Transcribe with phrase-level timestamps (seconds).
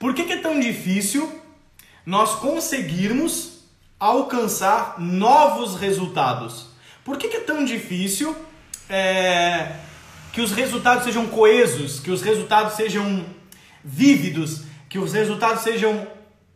[0.00, 1.30] Por que, que é tão difícil
[2.06, 3.64] nós conseguirmos
[3.98, 6.68] alcançar novos resultados?
[7.04, 8.34] Por que, que é tão difícil
[8.88, 9.76] é,
[10.32, 13.26] que os resultados sejam coesos, que os resultados sejam
[13.84, 16.08] vívidos, que os resultados sejam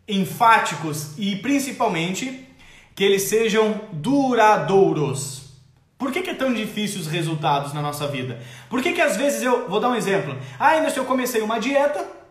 [0.09, 2.49] enfáticos e principalmente
[2.95, 5.53] que eles sejam duradouros?
[5.99, 8.41] Por que, que, é tão difícil os resultados na nossa vida?
[8.71, 9.69] Por que, que às vezes eu.
[9.69, 10.35] Vou dar um exemplo.
[10.59, 12.24] Ah, ainda se eu comecei uma dieta,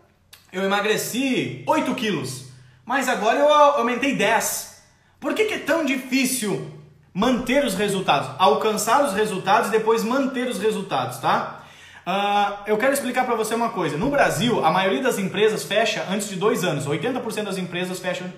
[0.53, 2.45] eu emagreci 8 quilos,
[2.85, 4.83] mas agora eu aumentei 10.
[5.19, 6.71] Por que, que é tão difícil
[7.13, 8.29] manter os resultados?
[8.37, 11.63] Alcançar os resultados e depois manter os resultados, tá?
[12.05, 13.97] Uh, eu quero explicar para você uma coisa.
[13.97, 16.85] No Brasil, a maioria das empresas fecha antes de dois anos.
[16.85, 18.31] 80% das empresas fecham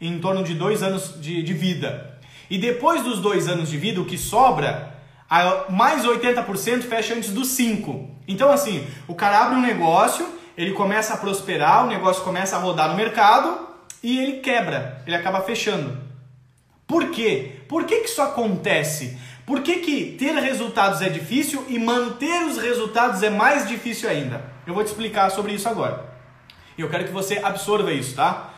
[0.00, 2.18] em torno de dois anos de, de vida.
[2.48, 4.94] E depois dos dois anos de vida, o que sobra,
[5.68, 8.08] mais 80% fecha antes dos 5.
[8.26, 12.58] Então, assim, o cara abre um negócio, ele começa a prosperar, o negócio começa a
[12.58, 13.68] rodar no mercado
[14.02, 15.96] e ele quebra, ele acaba fechando.
[16.84, 17.60] Por quê?
[17.68, 19.16] Por que, que isso acontece?
[19.46, 24.44] Por que, que ter resultados é difícil e manter os resultados é mais difícil ainda?
[24.66, 26.04] Eu vou te explicar sobre isso agora.
[26.76, 28.50] E eu quero que você absorva isso, tá?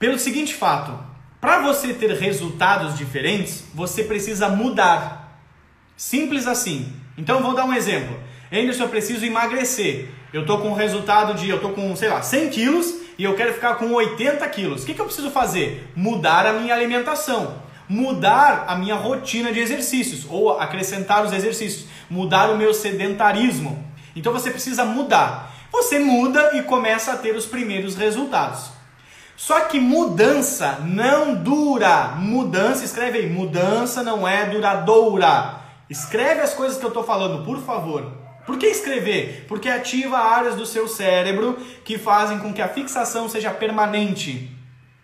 [0.00, 0.98] Pelo seguinte fato:
[1.40, 5.40] para você ter resultados diferentes, você precisa mudar.
[5.96, 6.92] Simples assim.
[7.16, 8.18] Então vou dar um exemplo.
[8.52, 10.08] Anderson, eu preciso emagrecer.
[10.32, 13.34] Eu tô com um resultado de, eu tô com, sei lá, 100 quilos e eu
[13.34, 14.82] quero ficar com 80 quilos.
[14.82, 15.90] O que, que eu preciso fazer?
[15.94, 22.50] Mudar a minha alimentação, mudar a minha rotina de exercícios ou acrescentar os exercícios, mudar
[22.50, 23.84] o meu sedentarismo.
[24.14, 25.54] Então você precisa mudar.
[25.72, 28.70] Você muda e começa a ter os primeiros resultados.
[29.36, 32.14] Só que mudança não dura.
[32.16, 35.60] Mudança, escreve aí, mudança não é duradoura.
[35.88, 38.27] Escreve as coisas que eu estou falando, por favor.
[38.48, 39.44] Por que escrever?
[39.46, 44.50] Porque ativa áreas do seu cérebro que fazem com que a fixação seja permanente.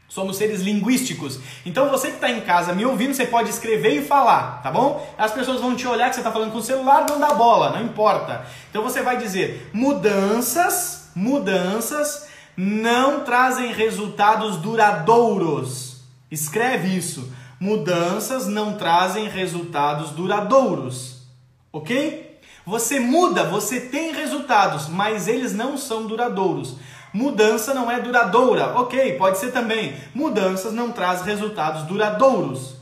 [0.09, 1.39] Somos seres linguísticos.
[1.67, 5.07] Então você que está em casa me ouvindo, você pode escrever e falar, tá bom?
[5.19, 7.69] As pessoas vão te olhar que você está falando com o celular, não dá bola,
[7.69, 8.47] não importa.
[8.71, 16.01] Então você vai dizer mudanças, mudanças não trazem resultados duradouros.
[16.31, 17.31] Escreve isso.
[17.61, 21.27] Mudanças não trazem resultados duradouros.
[21.71, 22.34] Ok?
[22.67, 26.77] Você muda, você tem resultados, mas eles não são duradouros.
[27.13, 29.95] Mudança não é duradoura, ok, pode ser também.
[30.15, 32.77] Mudanças não traz resultados duradouros.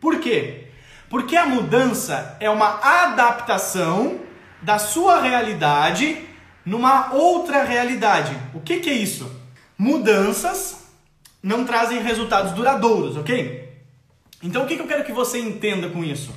[0.00, 0.66] Por quê?
[1.08, 4.20] Porque a mudança é uma adaptação
[4.60, 6.26] da sua realidade
[6.64, 8.36] numa outra realidade.
[8.52, 9.30] O que, que é isso?
[9.78, 10.88] Mudanças
[11.42, 13.72] não trazem resultados duradouros, ok?
[14.42, 16.32] Então o que, que eu quero que você entenda com isso?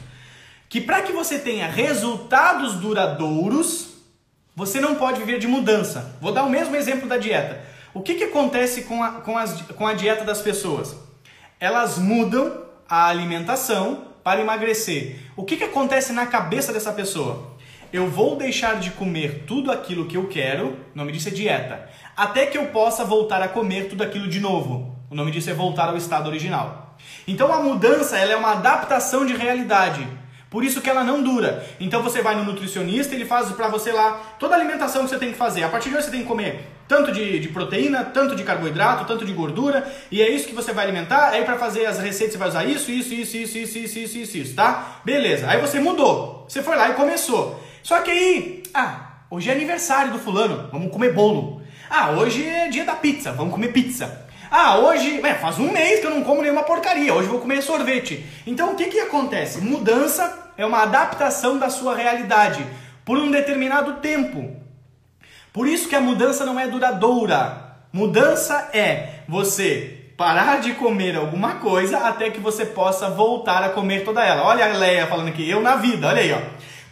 [0.71, 3.89] Que para que você tenha resultados duradouros,
[4.55, 6.15] você não pode viver de mudança.
[6.21, 7.61] Vou dar o mesmo exemplo da dieta.
[7.93, 10.95] O que, que acontece com a, com, as, com a dieta das pessoas?
[11.59, 15.19] Elas mudam a alimentação para emagrecer.
[15.35, 17.51] O que, que acontece na cabeça dessa pessoa?
[17.91, 21.89] Eu vou deixar de comer tudo aquilo que eu quero, o nome disso é dieta,
[22.15, 24.95] até que eu possa voltar a comer tudo aquilo de novo.
[25.09, 26.95] O nome disso é voltar ao estado original.
[27.27, 30.20] Então a mudança ela é uma adaptação de realidade.
[30.51, 31.65] Por isso que ela não dura.
[31.79, 35.17] Então você vai no nutricionista, ele faz para você lá toda a alimentação que você
[35.17, 35.63] tem que fazer.
[35.63, 39.05] A partir de hoje você tem que comer tanto de, de proteína, tanto de carboidrato,
[39.05, 41.29] tanto de gordura, e é isso que você vai alimentar.
[41.29, 44.17] Aí para fazer as receitas você vai usar isso, isso, isso, isso, isso, isso, isso,
[44.17, 44.99] isso, isso, tá?
[45.05, 45.49] Beleza.
[45.49, 46.45] Aí você mudou.
[46.49, 47.63] Você foi lá e começou.
[47.81, 51.61] Só que aí, ah, hoje é aniversário do fulano, vamos comer bolo.
[51.89, 54.27] Ah, hoje é dia da pizza, vamos comer pizza.
[54.53, 57.39] Ah, hoje, é, faz um mês que eu não como nenhuma porcaria, hoje eu vou
[57.39, 58.25] comer sorvete.
[58.45, 59.61] Então o que que acontece?
[59.61, 62.67] Mudança é uma adaptação da sua realidade
[63.05, 64.53] por um determinado tempo.
[65.53, 67.77] Por isso que a mudança não é duradoura.
[67.93, 74.03] Mudança é você parar de comer alguma coisa até que você possa voltar a comer
[74.03, 74.43] toda ela.
[74.43, 76.39] Olha a Leia falando aqui, eu na vida, olha aí, ó.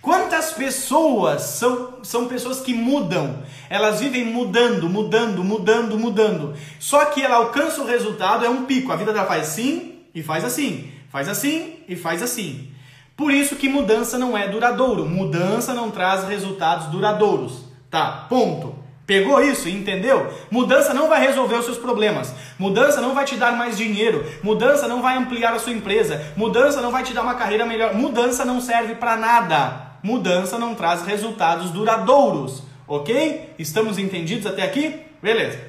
[0.01, 3.43] Quantas pessoas são, são pessoas que mudam?
[3.69, 6.53] Elas vivem mudando, mudando, mudando, mudando.
[6.79, 8.91] Só que ela alcança o resultado, é um pico.
[8.91, 12.69] A vida dela faz assim e faz assim, faz assim e faz assim.
[13.17, 15.05] Por isso que mudança não é duradouro.
[15.05, 17.65] Mudança não traz resultados duradouros.
[17.89, 18.73] Tá, ponto.
[19.05, 19.67] Pegou isso?
[19.67, 20.31] Entendeu?
[20.49, 22.33] Mudança não vai resolver os seus problemas.
[22.57, 24.23] Mudança não vai te dar mais dinheiro.
[24.41, 26.31] Mudança não vai ampliar a sua empresa.
[26.37, 27.93] Mudança não vai te dar uma carreira melhor.
[27.93, 29.88] Mudança não serve para nada.
[30.01, 32.63] Mudança não traz resultados duradouros.
[32.87, 33.53] Ok?
[33.59, 35.01] Estamos entendidos até aqui?
[35.21, 35.59] Beleza.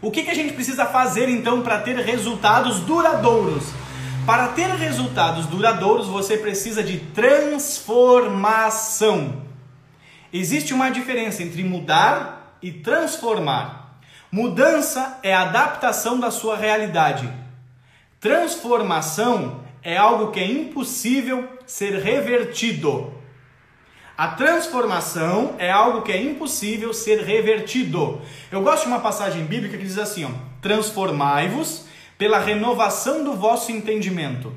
[0.00, 3.64] O que, que a gente precisa fazer então para ter resultados duradouros?
[4.26, 9.42] Para ter resultados duradouros, você precisa de transformação.
[10.32, 13.98] Existe uma diferença entre mudar e transformar.
[14.30, 17.30] Mudança é adaptação da sua realidade.
[18.18, 23.12] Transformação é algo que é impossível ser revertido.
[24.16, 28.20] A transformação é algo que é impossível ser revertido.
[28.50, 30.30] Eu gosto de uma passagem bíblica que diz assim: ó,
[30.60, 31.86] transformai-vos
[32.18, 34.52] pela renovação do vosso entendimento.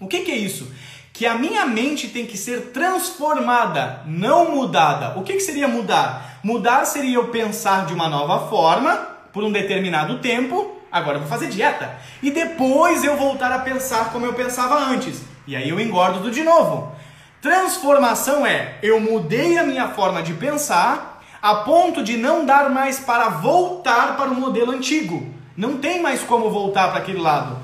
[0.00, 0.72] O que, que é isso?
[1.12, 5.18] Que a minha mente tem que ser transformada, não mudada.
[5.18, 6.40] O que, que seria mudar?
[6.42, 8.94] Mudar seria eu pensar de uma nova forma
[9.32, 10.76] por um determinado tempo.
[10.90, 11.98] Agora eu vou fazer dieta.
[12.22, 15.22] E depois eu voltar a pensar como eu pensava antes.
[15.46, 16.92] E aí eu engordo de novo.
[17.40, 22.98] Transformação é eu mudei a minha forma de pensar a ponto de não dar mais
[22.98, 25.32] para voltar para o modelo antigo.
[25.56, 27.58] Não tem mais como voltar para aquele lado.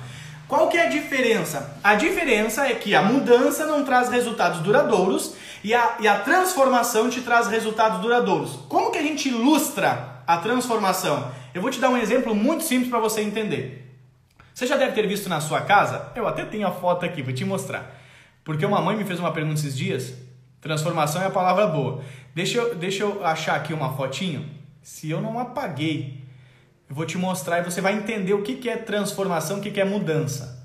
[0.46, 1.76] Qual que é a diferença?
[1.82, 5.34] A diferença é que a mudança não traz resultados duradouros
[5.64, 8.60] e a, e a transformação te traz resultados duradouros.
[8.68, 11.32] Como que a gente ilustra a transformação?
[11.52, 13.92] Eu vou te dar um exemplo muito simples para você entender.
[14.54, 17.34] Você já deve ter visto na sua casa, eu até tenho a foto aqui, vou
[17.34, 18.03] te mostrar.
[18.44, 20.14] Porque uma mãe me fez uma pergunta esses dias.
[20.60, 22.02] Transformação é a palavra boa.
[22.34, 24.48] Deixa eu, deixa eu achar aqui uma fotinho.
[24.82, 26.22] Se eu não apaguei,
[26.88, 29.70] eu vou te mostrar e você vai entender o que, que é transformação, o que,
[29.70, 30.62] que é mudança.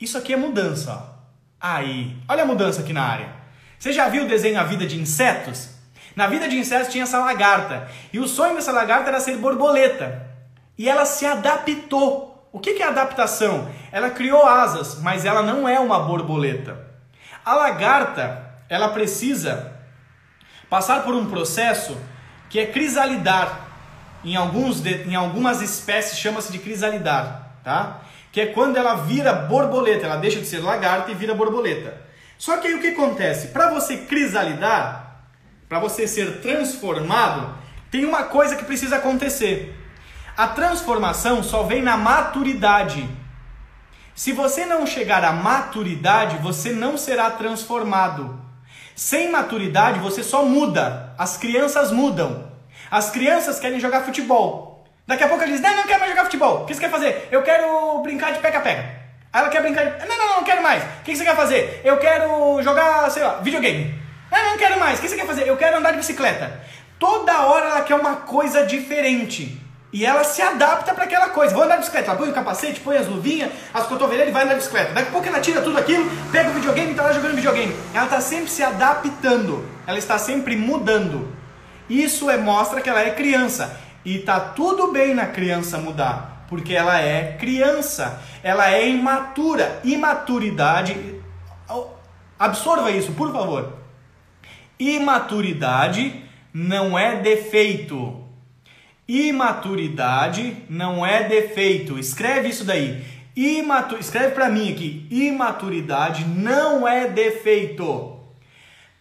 [0.00, 0.92] Isso aqui é mudança.
[0.92, 1.16] Ó.
[1.60, 3.32] Aí, olha a mudança aqui na área.
[3.78, 5.76] Você já viu o desenho A Vida de Insetos?
[6.16, 7.88] Na vida de insetos tinha essa lagarta.
[8.10, 10.26] E o sonho dessa lagarta era ser borboleta.
[10.78, 12.35] E ela se adaptou.
[12.56, 13.68] O que, é adaptação?
[13.92, 16.86] Ela criou asas, mas ela não é uma borboleta.
[17.44, 19.74] A lagarta, ela precisa
[20.70, 21.94] passar por um processo
[22.48, 23.68] que é crisalidar
[24.24, 28.00] em, alguns em algumas espécies chama-se de crisalidar, tá?
[28.32, 32.00] Que é quando ela vira borboleta, ela deixa de ser lagarta e vira borboleta.
[32.38, 33.48] Só que aí o que acontece?
[33.48, 35.26] Para você crisalidar,
[35.68, 37.54] para você ser transformado,
[37.90, 39.75] tem uma coisa que precisa acontecer.
[40.36, 43.08] A transformação só vem na maturidade.
[44.14, 48.38] Se você não chegar à maturidade, você não será transformado.
[48.94, 51.14] Sem maturidade, você só muda.
[51.16, 52.52] As crianças mudam.
[52.90, 54.84] As crianças querem jogar futebol.
[55.06, 56.62] Daqui a pouco eles dizem, não, não quero mais jogar futebol.
[56.62, 57.28] O que você quer fazer?
[57.30, 58.82] Eu quero brincar de pega-pega.
[59.32, 60.06] Aí ela quer brincar de...
[60.06, 60.82] Não, não, não, não quero mais.
[60.82, 61.80] O que você quer fazer?
[61.82, 63.98] Eu quero jogar, sei lá, videogame.
[64.30, 64.98] Não, não quero mais.
[64.98, 65.48] O que você quer fazer?
[65.48, 66.60] Eu quero andar de bicicleta.
[66.98, 69.65] Toda hora ela quer uma coisa diferente.
[69.96, 71.54] E ela se adapta para aquela coisa.
[71.54, 72.10] Vou andar de bicicleta.
[72.10, 74.92] Ela põe o capacete, põe as luvinhas, as cotoveleiras e vai andar de bicicleta.
[74.92, 77.74] Daqui a pouco ela tira tudo aquilo, pega o videogame e está lá jogando videogame.
[77.94, 79.66] Ela está sempre se adaptando.
[79.86, 81.34] Ela está sempre mudando.
[81.88, 83.80] Isso é, mostra que ela é criança.
[84.04, 89.80] E tá tudo bem na criança mudar, porque ela é criança, ela é imatura.
[89.82, 90.94] Imaturidade,
[92.38, 93.78] absorva isso, por favor.
[94.78, 96.22] Imaturidade
[96.52, 98.25] não é defeito.
[99.08, 101.98] Imaturidade não é defeito.
[101.98, 103.04] Escreve isso daí.
[103.36, 103.96] Imatu...
[103.96, 105.06] Escreve para mim aqui.
[105.10, 108.18] Imaturidade não é defeito.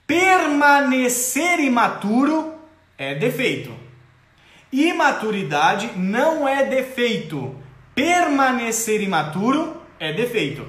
[0.05, 2.53] Permanecer imaturo
[2.97, 3.73] é defeito.
[4.71, 7.55] Imaturidade não é defeito.
[7.95, 10.67] Permanecer imaturo é defeito.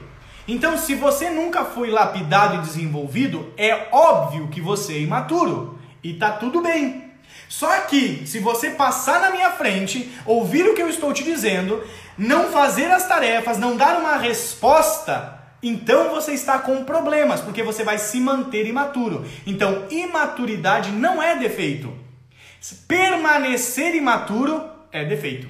[0.49, 5.79] Então, se você nunca foi lapidado e desenvolvido, é óbvio que você é imaturo.
[6.03, 7.06] E tá tudo bem.
[7.49, 11.83] Só que, se você passar na minha frente, ouvir o que eu estou te dizendo,
[12.19, 17.85] não fazer as tarefas, não dar uma resposta, então você está com problemas, porque você
[17.85, 19.25] vai se manter imaturo.
[19.47, 21.93] Então, imaturidade não é defeito.
[22.89, 25.49] Permanecer imaturo é defeito.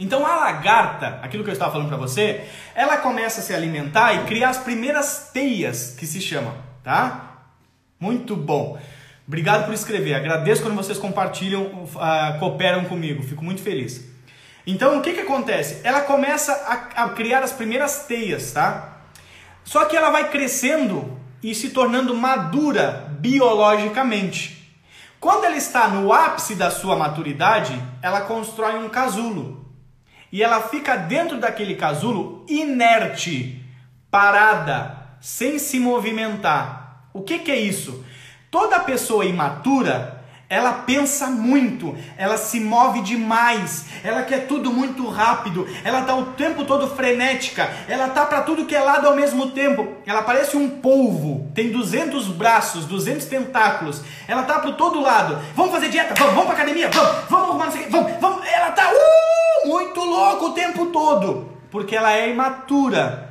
[0.00, 2.42] Então a lagarta, aquilo que eu estava falando para você,
[2.74, 7.42] ela começa a se alimentar e criar as primeiras teias que se chamam, tá?
[7.98, 8.80] Muito bom.
[9.30, 10.14] Obrigado por escrever.
[10.14, 13.22] Agradeço quando vocês compartilham, uh, cooperam comigo.
[13.22, 14.04] Fico muito feliz.
[14.66, 15.82] Então o que que acontece?
[15.84, 19.02] Ela começa a, a criar as primeiras teias, tá?
[19.62, 24.74] Só que ela vai crescendo e se tornando madura biologicamente.
[25.20, 29.64] Quando ela está no ápice da sua maturidade, ela constrói um casulo.
[30.32, 33.64] E ela fica dentro daquele casulo inerte,
[34.10, 37.04] parada, sem se movimentar.
[37.12, 38.04] O que, que é isso?
[38.50, 45.64] Toda pessoa imatura ela pensa muito, ela se move demais, ela quer tudo muito rápido,
[45.84, 49.52] ela tá o tempo todo frenética, ela tá para tudo que é lado ao mesmo
[49.52, 49.86] tempo.
[50.04, 54.02] Ela parece um polvo, tem 200 braços, 200 tentáculos.
[54.26, 55.38] Ela tá para todo lado.
[55.54, 56.14] Vamos fazer dieta?
[56.14, 56.90] Vamos, vamos pra academia?
[56.90, 57.90] Vamos, vamos arrumar não sei o quê.
[57.90, 58.46] Vamos, vamos.
[58.48, 63.30] Ela tá uh, muito louco o tempo todo, porque ela é imatura.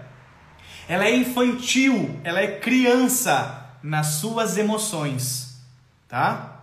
[0.88, 5.62] Ela é infantil, ela é criança nas suas emoções,
[6.07, 6.59] tá?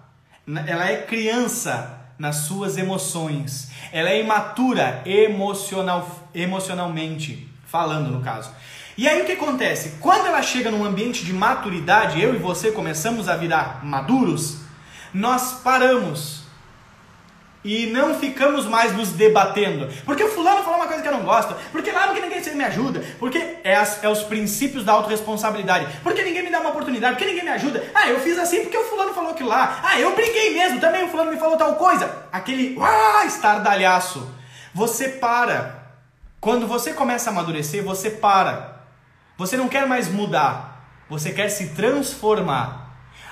[0.66, 3.70] ela é criança nas suas emoções.
[3.92, 8.50] Ela é imatura emocional, emocionalmente, falando no caso.
[8.96, 9.98] E aí o que acontece?
[10.00, 14.60] Quando ela chega num ambiente de maturidade, eu e você começamos a virar maduros,
[15.12, 16.45] nós paramos
[17.66, 19.88] e não ficamos mais nos debatendo.
[20.04, 22.64] Porque o fulano falou uma coisa que eu não gosto, porque lá que ninguém me
[22.64, 27.14] ajuda, porque é, as, é os princípios da autorresponsabilidade, porque ninguém me dá uma oportunidade,
[27.14, 27.84] porque ninguém me ajuda.
[27.94, 29.80] Ah, eu fiz assim porque o fulano falou aquilo lá.
[29.82, 32.26] Ah, eu briguei mesmo, também o fulano me falou tal coisa.
[32.32, 34.34] Aquele ah, estardalhaço.
[34.74, 35.84] Você para.
[36.40, 38.76] Quando você começa a amadurecer, você para.
[39.36, 42.86] Você não quer mais mudar, você quer se transformar.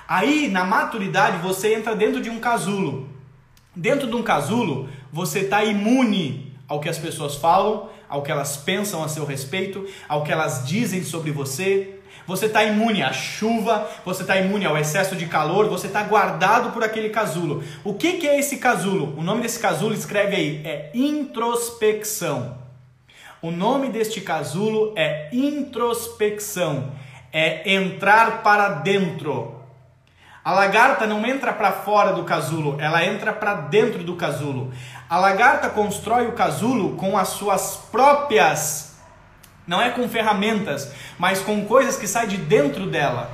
[0.06, 3.08] Aí, na maturidade, você entra dentro de um casulo.
[3.76, 8.56] Dentro de um casulo, você está imune ao que as pessoas falam, ao que elas
[8.56, 11.98] pensam a seu respeito, ao que elas dizem sobre você.
[12.24, 16.70] Você está imune à chuva, você está imune ao excesso de calor, você está guardado
[16.70, 17.64] por aquele casulo.
[17.82, 19.12] O que, que é esse casulo?
[19.18, 22.56] O nome desse casulo, escreve aí, é introspecção.
[23.42, 26.92] O nome deste casulo é introspecção,
[27.32, 29.53] é entrar para dentro.
[30.44, 34.74] A lagarta não entra para fora do casulo, ela entra para dentro do casulo.
[35.08, 38.94] A lagarta constrói o casulo com as suas próprias,
[39.66, 43.30] não é com ferramentas, mas com coisas que saem de dentro dela.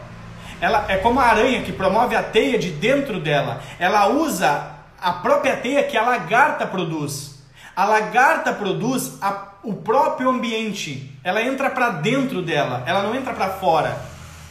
[0.61, 3.61] Ela é como a aranha que promove a teia de dentro dela.
[3.81, 7.43] Ela usa a própria teia que a lagarta produz.
[7.75, 11.19] A lagarta produz a, o próprio ambiente.
[11.25, 13.99] Ela entra para dentro dela, ela não entra para fora,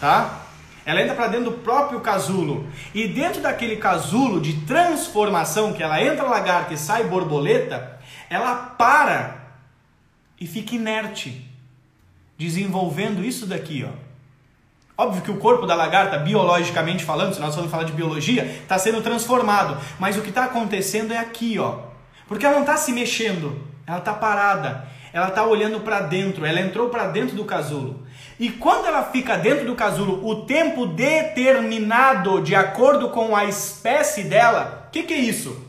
[0.02, 0.39] tá?
[0.90, 2.68] Ela entra para dentro do próprio casulo.
[2.96, 9.36] E dentro daquele casulo de transformação, que ela entra lagarta e sai borboleta, ela para
[10.42, 11.48] e fica inerte,
[12.40, 13.92] desenvolvendo isso daqui, ó.
[15.04, 18.80] Óbvio que o corpo da lagarta, biologicamente falando, se nós vamos falar de biologia, está
[18.80, 19.78] sendo transformado.
[20.00, 21.82] Mas o que está acontecendo é aqui, ó.
[22.28, 24.88] Porque ela não está se mexendo, ela está parada.
[25.12, 28.06] Ela está olhando para dentro, ela entrou para dentro do casulo.
[28.40, 34.24] E quando ela fica dentro do casulo o tempo determinado de acordo com a espécie
[34.24, 35.68] dela, o que, que é isso?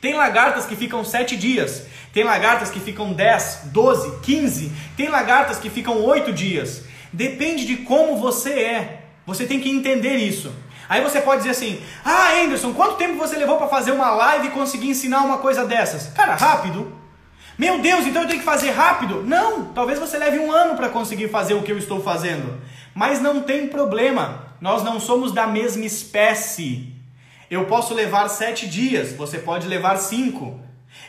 [0.00, 5.58] Tem lagartas que ficam 7 dias, tem lagartas que ficam 10, 12, 15, tem lagartas
[5.58, 6.84] que ficam 8 dias.
[7.12, 9.02] Depende de como você é.
[9.26, 10.52] Você tem que entender isso.
[10.88, 14.48] Aí você pode dizer assim: Ah, Anderson, quanto tempo você levou para fazer uma live
[14.48, 16.12] e conseguir ensinar uma coisa dessas?
[16.14, 16.99] Cara, rápido.
[17.60, 19.22] Meu Deus, então eu tenho que fazer rápido?
[19.22, 22.58] Não, talvez você leve um ano para conseguir fazer o que eu estou fazendo.
[22.94, 26.94] Mas não tem problema, nós não somos da mesma espécie.
[27.50, 30.58] Eu posso levar sete dias, você pode levar cinco.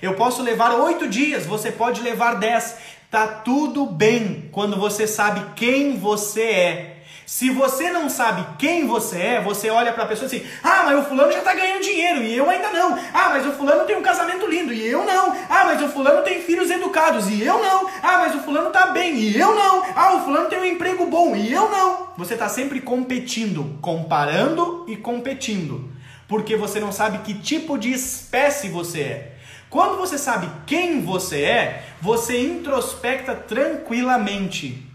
[0.02, 2.76] Eu posso levar oito dias, você pode levar dez.
[3.10, 7.01] Tá tudo bem quando você sabe quem você é.
[7.32, 11.00] Se você não sabe quem você é, você olha para a pessoa assim: ah, mas
[11.00, 13.00] o fulano já está ganhando dinheiro e eu ainda não.
[13.14, 15.32] Ah, mas o fulano tem um casamento lindo e eu não.
[15.50, 17.88] Ah, mas o fulano tem filhos educados e eu não.
[18.04, 19.82] Ah, mas o fulano está bem e eu não.
[19.96, 22.10] Ah, o fulano tem um emprego bom e eu não.
[22.18, 25.90] Você está sempre competindo, comparando e competindo,
[26.28, 29.38] porque você não sabe que tipo de espécie você é.
[29.70, 34.91] Quando você sabe quem você é, você introspecta tranquilamente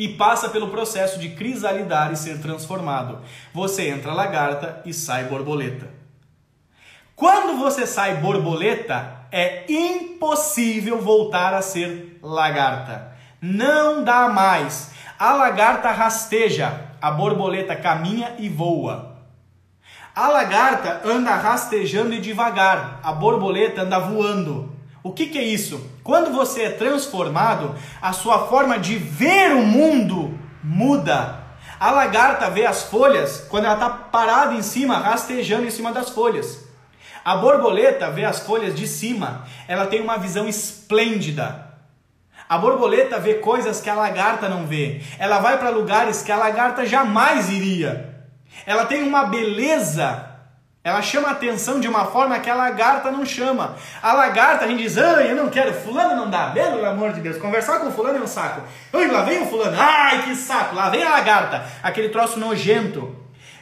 [0.00, 3.18] e passa pelo processo de crisalidar e ser transformado.
[3.52, 5.90] Você entra lagarta e sai borboleta.
[7.14, 13.12] Quando você sai borboleta, é impossível voltar a ser lagarta.
[13.42, 14.92] Não dá mais.
[15.18, 19.18] A lagarta rasteja, a borboleta caminha e voa.
[20.16, 24.74] A lagarta anda rastejando e devagar, a borboleta anda voando.
[25.02, 25.90] O que, que é isso?
[26.04, 31.40] Quando você é transformado, a sua forma de ver o mundo muda.
[31.78, 36.10] A lagarta vê as folhas quando ela está parada em cima, rastejando em cima das
[36.10, 36.68] folhas.
[37.24, 41.68] A borboleta vê as folhas de cima, ela tem uma visão esplêndida.
[42.48, 45.00] A borboleta vê coisas que a lagarta não vê.
[45.18, 48.26] Ela vai para lugares que a lagarta jamais iria.
[48.66, 50.29] Ela tem uma beleza
[50.82, 53.76] ela chama a atenção de uma forma que a lagarta não chama.
[54.02, 57.20] A lagarta, a gente diz, ai, eu não quero, fulano não dá, pelo amor de
[57.20, 58.62] Deus, conversar com fulano é um saco.
[58.90, 63.14] Ai, lá vem o fulano, ai, que saco, lá vem a lagarta, aquele troço nojento.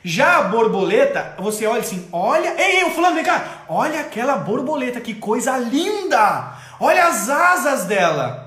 [0.05, 4.37] Já a borboleta, você olha assim, olha, ei, ei, o fulano, vem cá, olha aquela
[4.37, 8.47] borboleta, que coisa linda, olha as asas dela.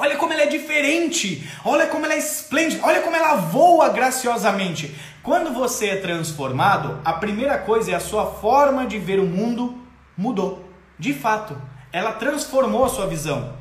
[0.00, 4.94] Olha como ela é diferente, olha como ela é esplêndida, olha como ela voa graciosamente.
[5.22, 9.78] Quando você é transformado, a primeira coisa é a sua forma de ver o mundo
[10.16, 10.64] mudou.
[10.98, 11.56] De fato,
[11.92, 13.56] ela transformou a sua visão.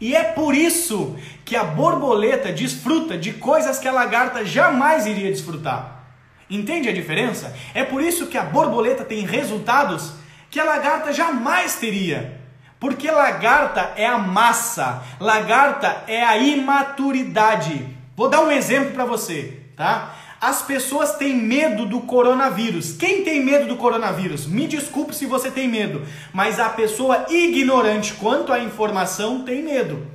[0.00, 5.30] E é por isso que a borboleta desfruta de coisas que a lagarta jamais iria
[5.30, 6.04] desfrutar.
[6.48, 7.54] Entende a diferença?
[7.74, 10.12] É por isso que a borboleta tem resultados
[10.50, 12.40] que a lagarta jamais teria.
[12.78, 17.96] Porque lagarta é a massa, lagarta é a imaturidade.
[18.14, 20.14] Vou dar um exemplo para você, tá?
[20.40, 22.92] As pessoas têm medo do coronavírus.
[22.92, 24.46] Quem tem medo do coronavírus?
[24.46, 26.02] Me desculpe se você tem medo,
[26.32, 30.06] mas a pessoa ignorante quanto à informação tem medo.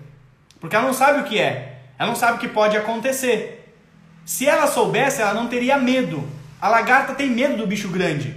[0.59, 1.81] Porque ela não sabe o que é.
[1.97, 3.75] Ela não sabe o que pode acontecer.
[4.23, 6.23] Se ela soubesse, ela não teria medo.
[6.61, 8.35] A lagarta tem medo do bicho grande.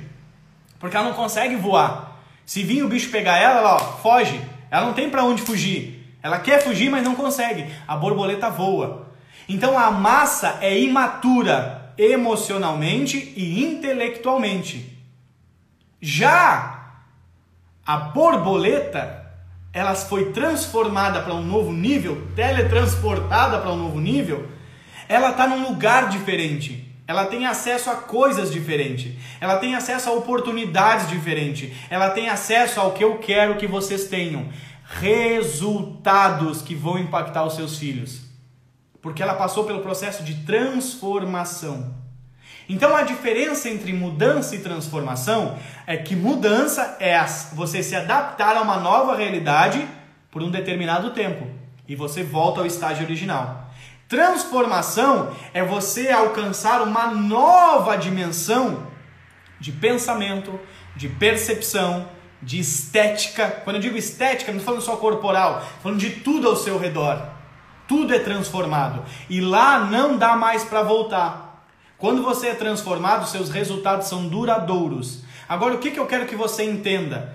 [0.78, 2.18] Porque ela não consegue voar.
[2.46, 4.40] Se vir o bicho pegar ela, ela ó, foge.
[4.70, 6.16] Ela não tem para onde fugir.
[6.22, 7.66] Ela quer fugir, mas não consegue.
[7.86, 9.13] A borboleta voa.
[9.48, 14.98] Então a massa é imatura emocionalmente e intelectualmente.
[16.00, 16.74] Já
[17.86, 19.24] a borboleta,
[19.72, 24.48] ela foi transformada para um novo nível, teletransportada para um novo nível,
[25.08, 26.90] ela está num lugar diferente.
[27.06, 29.12] Ela tem acesso a coisas diferentes.
[29.38, 31.70] Ela tem acesso a oportunidades diferentes.
[31.90, 34.48] Ela tem acesso ao que eu quero que vocês tenham.
[35.00, 38.23] Resultados que vão impactar os seus filhos
[39.04, 41.94] porque ela passou pelo processo de transformação.
[42.66, 48.62] Então a diferença entre mudança e transformação é que mudança é você se adaptar a
[48.62, 49.86] uma nova realidade
[50.30, 51.46] por um determinado tempo
[51.86, 53.70] e você volta ao estágio original.
[54.08, 58.86] Transformação é você alcançar uma nova dimensão
[59.60, 60.58] de pensamento,
[60.96, 62.08] de percepção,
[62.40, 63.50] de estética.
[63.64, 66.78] Quando eu digo estética, não estou falando só corporal, estou falando de tudo ao seu
[66.78, 67.33] redor.
[67.86, 69.04] Tudo é transformado.
[69.28, 71.66] E lá não dá mais para voltar.
[71.98, 75.22] Quando você é transformado, seus resultados são duradouros.
[75.48, 77.34] Agora, o que, que eu quero que você entenda?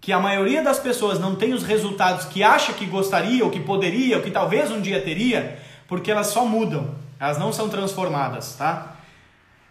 [0.00, 3.60] Que a maioria das pessoas não tem os resultados que acha que gostaria, ou que
[3.60, 6.94] poderia, ou que talvez um dia teria, porque elas só mudam.
[7.18, 8.96] Elas não são transformadas, tá?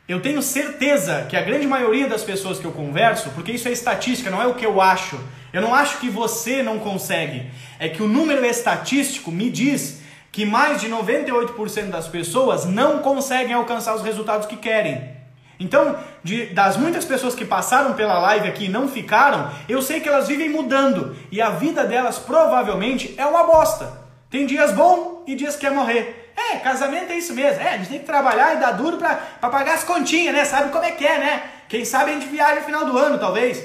[0.08, 3.72] Eu tenho certeza que a grande maioria das pessoas que eu converso, porque isso é
[3.72, 5.20] estatística, não é o que eu acho.
[5.52, 7.50] Eu não acho que você não consegue.
[7.80, 10.02] É que o número estatístico me diz
[10.36, 15.16] que mais de 98% das pessoas não conseguem alcançar os resultados que querem.
[15.58, 20.02] Então, de, das muitas pessoas que passaram pela live aqui e não ficaram, eu sei
[20.02, 23.90] que elas vivem mudando e a vida delas provavelmente é uma bosta.
[24.30, 26.34] Tem dias bons e dias que quer morrer.
[26.36, 27.62] É, casamento é isso mesmo.
[27.62, 30.44] É, a gente tem que trabalhar e dar duro pra, pra pagar as continhas, né?
[30.44, 31.44] Sabe como é que é, né?
[31.70, 33.64] Quem sabe a gente viaja no final do ano, talvez.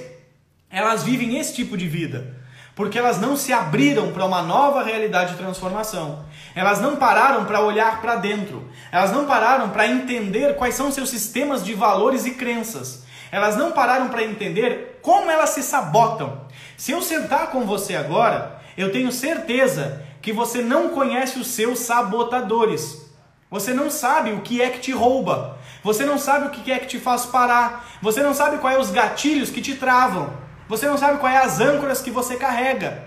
[0.70, 2.38] Elas vivem esse tipo de vida
[2.80, 6.24] porque elas não se abriram para uma nova realidade de transformação.
[6.54, 8.70] Elas não pararam para olhar para dentro.
[8.90, 13.04] Elas não pararam para entender quais são seus sistemas de valores e crenças.
[13.30, 16.40] Elas não pararam para entender como elas se sabotam.
[16.74, 21.80] Se eu sentar com você agora, eu tenho certeza que você não conhece os seus
[21.80, 23.12] sabotadores.
[23.50, 25.58] Você não sabe o que é que te rouba.
[25.84, 27.98] Você não sabe o que é que te faz parar.
[28.00, 30.48] Você não sabe quais são os gatilhos que te travam.
[30.70, 33.02] Você não sabe quais as âncoras que você carrega.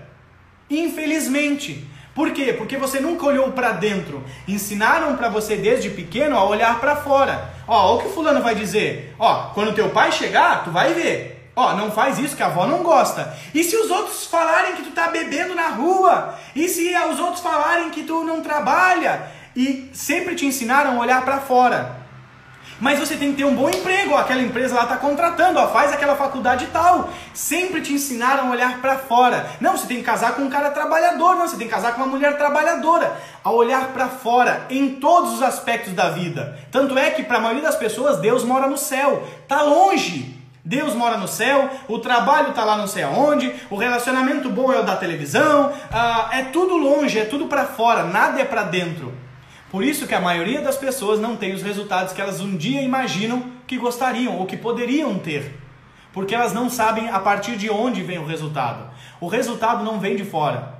[0.68, 1.88] Infelizmente.
[2.14, 2.52] Por quê?
[2.52, 4.22] Porque você nunca olhou para dentro.
[4.46, 7.54] Ensinaram para você desde pequeno a olhar para fora.
[7.66, 9.16] Ó, o que fulano vai dizer?
[9.18, 11.50] Ó, quando teu pai chegar, tu vai ver.
[11.56, 13.34] Ó, não faz isso que a avó não gosta.
[13.54, 16.34] E se os outros falarem que tu tá bebendo na rua?
[16.54, 19.22] E se os outros falarem que tu não trabalha?
[19.56, 22.03] E sempre te ensinaram a olhar para fora.
[22.80, 25.92] Mas você tem que ter um bom emprego, aquela empresa lá está contratando, ó, faz
[25.92, 27.08] aquela faculdade tal.
[27.32, 29.46] Sempre te ensinaram a olhar para fora.
[29.60, 32.02] Não, você tem que casar com um cara trabalhador, não, você tem que casar com
[32.02, 33.16] uma mulher trabalhadora.
[33.44, 36.58] A olhar para fora em todos os aspectos da vida.
[36.72, 40.34] Tanto é que para a maioria das pessoas Deus mora no céu, tá longe.
[40.64, 44.80] Deus mora no céu, o trabalho está lá não sei aonde, o relacionamento bom é
[44.80, 49.12] o da televisão, ah, é tudo longe, é tudo para fora, nada é para dentro.
[49.74, 52.80] Por isso que a maioria das pessoas não tem os resultados que elas um dia
[52.80, 55.52] imaginam que gostariam ou que poderiam ter.
[56.12, 58.88] Porque elas não sabem a partir de onde vem o resultado.
[59.20, 60.78] O resultado não vem de fora.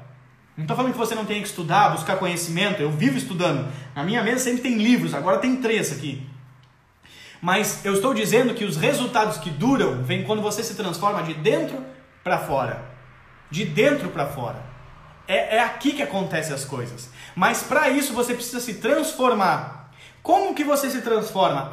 [0.56, 2.80] Não estou falando que você não tem que estudar, buscar conhecimento.
[2.80, 3.66] Eu vivo estudando.
[3.96, 6.24] Na minha mesa sempre tem livros, agora tem três aqui.
[7.42, 11.34] Mas eu estou dizendo que os resultados que duram vêm quando você se transforma de
[11.34, 11.84] dentro
[12.22, 12.80] para fora.
[13.50, 14.73] De dentro para fora.
[15.26, 17.08] É, é aqui que acontecem as coisas.
[17.34, 19.90] Mas para isso você precisa se transformar.
[20.22, 21.68] Como que você se transforma?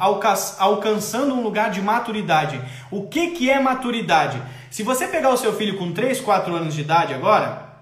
[0.58, 2.60] alcançando um lugar de maturidade.
[2.90, 4.42] O que, que é maturidade?
[4.70, 7.72] Se você pegar o seu filho com 3, 4 anos de idade agora,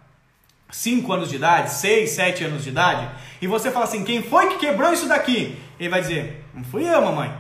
[0.71, 3.09] 5 anos de idade, 6, 7 anos de idade,
[3.43, 5.61] e você fala assim: quem foi que quebrou isso daqui?
[5.79, 7.35] Ele vai dizer: não fui eu, mamãe.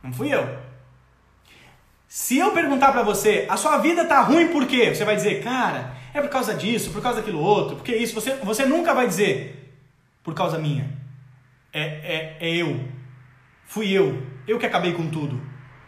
[0.00, 0.48] Não fui eu.
[2.06, 4.94] Se eu perguntar para você, a sua vida tá ruim por quê?
[4.94, 8.14] Você vai dizer, cara, é por causa disso, por causa daquilo outro, porque isso.
[8.14, 9.76] Você, você nunca vai dizer,
[10.22, 10.88] por causa minha.
[11.72, 12.80] É, é, é eu.
[13.66, 14.22] Fui eu.
[14.46, 15.40] Eu que acabei com tudo.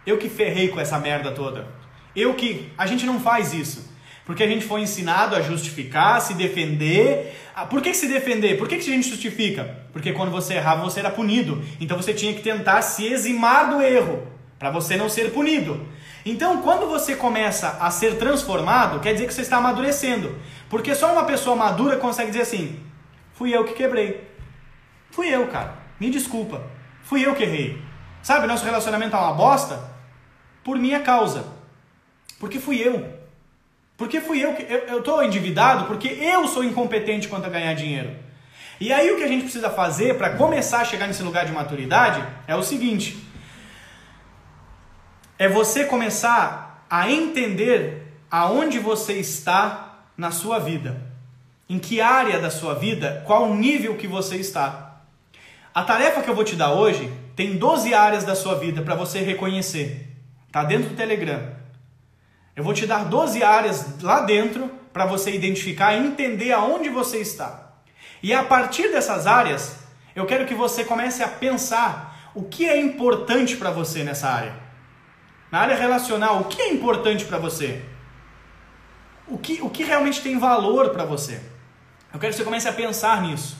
[0.04, 1.68] Eu que ferrei com essa merda toda.
[2.14, 2.72] Eu que.
[2.76, 3.94] A gente não faz isso.
[4.24, 7.32] Porque a gente foi ensinado a justificar, se defender.
[7.54, 8.58] Ah, por que, se defender?
[8.58, 9.86] Por que a gente justifica?
[9.92, 11.62] Porque quando você errava, você era punido.
[11.80, 14.26] Então você tinha que tentar se eximar do erro,
[14.58, 15.86] para você não ser punido.
[16.28, 20.36] Então, quando você começa a ser transformado, quer dizer que você está amadurecendo.
[20.68, 22.80] Porque só uma pessoa madura consegue dizer assim:
[23.32, 24.28] fui eu que quebrei.
[25.12, 25.74] Fui eu, cara.
[26.00, 26.64] Me desculpa.
[27.04, 27.80] Fui eu que errei.
[28.24, 29.88] Sabe, nosso relacionamento é uma bosta
[30.64, 31.46] por minha causa.
[32.40, 33.08] Porque fui eu.
[33.96, 34.64] Porque fui eu que.
[34.64, 38.10] Eu estou endividado porque eu sou incompetente quanto a ganhar dinheiro.
[38.80, 41.52] E aí o que a gente precisa fazer para começar a chegar nesse lugar de
[41.52, 43.25] maturidade é o seguinte:
[45.38, 51.00] é você começar a entender aonde você está na sua vida.
[51.68, 55.00] Em que área da sua vida, qual nível que você está.
[55.74, 58.94] A tarefa que eu vou te dar hoje tem 12 áreas da sua vida para
[58.94, 60.10] você reconhecer.
[60.50, 61.54] Tá dentro do Telegram.
[62.54, 67.18] Eu vou te dar 12 áreas lá dentro para você identificar e entender aonde você
[67.18, 67.74] está.
[68.22, 69.76] E a partir dessas áreas,
[70.14, 74.65] eu quero que você comece a pensar o que é importante para você nessa área.
[75.50, 77.82] Na área relacional, o que é importante para você?
[79.28, 81.40] O que, o que realmente tem valor para você?
[82.12, 83.56] Eu quero que você comece a pensar nisso.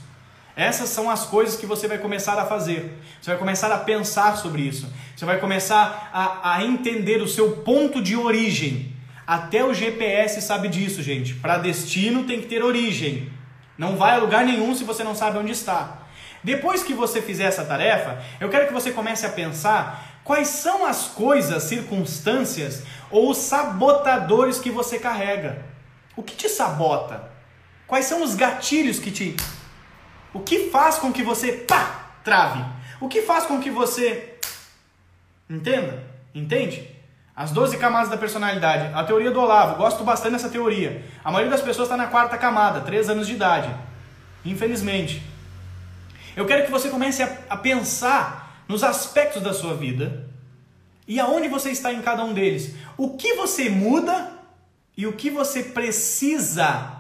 [0.57, 2.99] Essas são as coisas que você vai começar a fazer.
[3.20, 4.90] Você vai começar a pensar sobre isso.
[5.14, 8.94] Você vai começar a, a entender o seu ponto de origem.
[9.27, 11.35] Até o GPS sabe disso, gente.
[11.35, 13.31] Para destino tem que ter origem.
[13.77, 15.99] Não vai a lugar nenhum se você não sabe onde está.
[16.42, 20.85] Depois que você fizer essa tarefa, eu quero que você comece a pensar quais são
[20.85, 25.65] as coisas, circunstâncias ou sabotadores que você carrega.
[26.17, 27.31] O que te sabota?
[27.87, 29.37] Quais são os gatilhos que te
[30.35, 32.62] o que faz com que você pá, trave?
[33.01, 34.35] O que faz com que você
[35.49, 36.03] entenda?
[36.35, 36.91] Entende?
[37.35, 38.93] As 12 camadas da personalidade.
[38.95, 41.05] A teoria do Olavo, gosto bastante dessa teoria.
[41.25, 43.75] A maioria das pessoas está na quarta camada, 3 anos de idade.
[44.45, 45.23] Infelizmente.
[46.37, 50.29] Eu quero que você comece a, a pensar nos aspectos da sua vida
[51.07, 52.75] e aonde você está em cada um deles.
[52.97, 54.33] O que você muda
[54.97, 56.97] e o que você precisa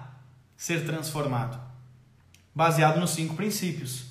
[0.56, 1.66] ser transformado
[2.56, 4.06] baseado nos cinco princípios.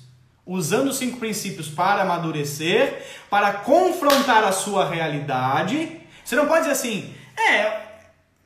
[0.46, 6.00] Usando os cinco princípios para amadurecer, para confrontar a sua realidade.
[6.24, 7.86] Você não pode dizer assim, é,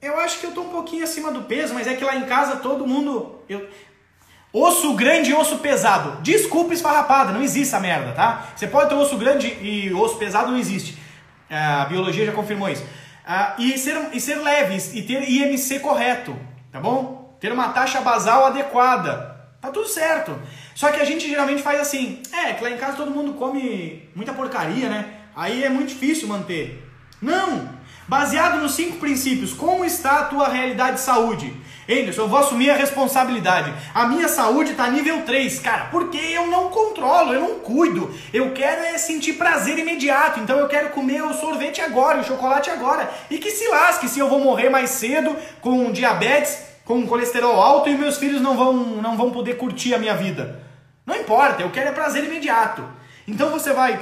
[0.01, 2.25] eu acho que eu estou um pouquinho acima do peso, mas é que lá em
[2.25, 3.41] casa todo mundo.
[3.47, 3.69] Eu...
[4.53, 6.21] Osso grande e osso pesado.
[6.23, 8.49] Desculpa esfarrapada, não existe essa merda, tá?
[8.57, 10.99] Você pode ter osso grande e osso pesado, não existe.
[11.49, 12.85] É, a biologia já confirmou isso.
[13.25, 16.37] Ah, e, ser, e ser leve, e ter IMC correto,
[16.73, 17.37] tá bom?
[17.39, 19.31] Ter uma taxa basal adequada.
[19.61, 20.37] Tá tudo certo.
[20.75, 24.09] Só que a gente geralmente faz assim: é, que lá em casa todo mundo come
[24.17, 25.15] muita porcaria, né?
[25.37, 26.85] Aí é muito difícil manter.
[27.23, 27.69] Não!
[28.09, 31.55] Baseado nos cinco princípios, como está a tua realidade de saúde?
[31.89, 33.73] Anderson, eu vou assumir a responsabilidade.
[33.95, 38.15] A minha saúde está nível 3, cara, porque eu não controlo, eu não cuido.
[38.33, 42.71] Eu quero é sentir prazer imediato, então eu quero comer o sorvete agora, o chocolate
[42.71, 43.11] agora.
[43.31, 47.89] E que se lasque se eu vou morrer mais cedo com diabetes com colesterol alto
[47.89, 50.61] e meus filhos não vão, não vão poder curtir a minha vida.
[51.07, 52.85] Não importa, eu quero é prazer imediato.
[53.29, 54.01] Então você vai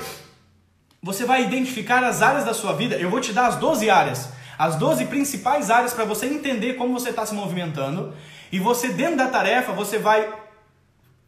[1.03, 2.97] você vai identificar as áreas da sua vida.
[2.97, 6.93] Eu vou te dar as 12 áreas, as 12 principais áreas para você entender como
[6.93, 8.13] você está se movimentando.
[8.51, 10.29] E você, dentro da tarefa, você vai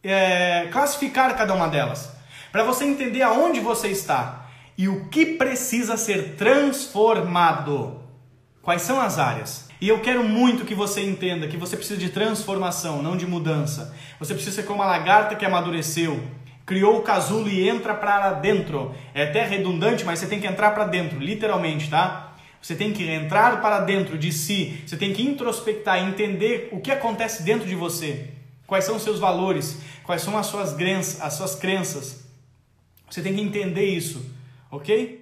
[0.03, 2.11] é, classificar cada uma delas.
[2.51, 8.01] Para você entender aonde você está e o que precisa ser transformado.
[8.61, 9.69] Quais são as áreas?
[9.79, 13.95] E eu quero muito que você entenda que você precisa de transformação, não de mudança.
[14.19, 16.21] Você precisa ser como a lagarta que amadureceu,
[16.65, 18.93] criou o casulo e entra para dentro.
[19.13, 22.30] É até redundante, mas você tem que entrar para dentro, literalmente, tá?
[22.61, 26.91] Você tem que entrar para dentro de si, você tem que introspectar, entender o que
[26.91, 28.29] acontece dentro de você.
[28.67, 32.23] Quais são os seus valores, quais são as suas crenças, as suas crenças.
[33.09, 34.25] Você tem que entender isso,
[34.69, 35.20] ok?